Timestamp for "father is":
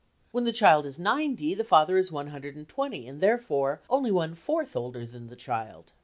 1.63-2.11